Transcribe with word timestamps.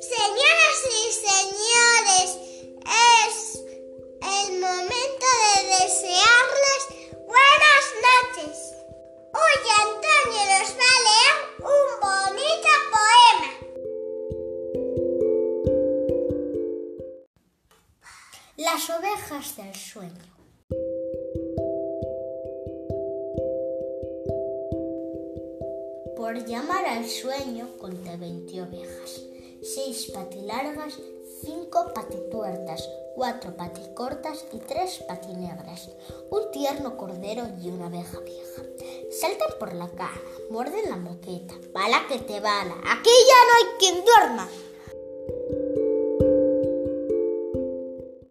Señoras 0.00 0.80
y 0.88 1.12
señores, 1.12 2.30
es 3.28 3.36
el 4.22 4.48
momento 4.58 5.26
de 5.44 5.56
desearles 5.84 6.82
buenas 7.26 7.84
noches. 8.08 8.56
Hoy 9.34 9.60
Antonio 9.78 10.42
nos 10.48 10.70
va 10.78 10.88
a 10.88 11.04
leer 11.06 11.36
un 11.60 11.88
bonito 12.00 12.72
poema. 12.94 13.50
Las 18.56 18.82
ovejas 18.88 19.46
del 19.58 19.74
sueño. 19.74 20.30
Por 26.16 26.32
llamar 26.46 26.86
al 26.86 27.06
sueño 27.06 27.76
conté 27.78 28.16
20 28.16 28.62
ovejas 28.62 29.30
seis 29.62 30.10
patilargas, 30.12 30.94
cinco 31.42 31.92
patituertas, 31.94 32.88
cuatro 33.14 33.56
paticortas 33.56 34.44
y 34.52 34.58
tres 34.58 35.02
patinegras, 35.06 35.90
un 36.30 36.50
tierno 36.50 36.96
cordero 36.96 37.46
y 37.62 37.68
una 37.68 37.86
abeja 37.86 38.18
vieja. 38.20 38.62
Saltan 39.10 39.58
por 39.58 39.74
la 39.74 39.88
cara, 39.90 40.20
muerden 40.50 40.88
la 40.88 40.96
moqueta, 40.96 41.54
bala 41.72 42.06
que 42.08 42.18
te 42.18 42.40
bala, 42.40 42.74
aquí 42.86 43.10
ya 43.10 43.44
no 43.46 43.56
hay 43.56 43.78
quien 43.78 44.04
duerma. 44.04 44.48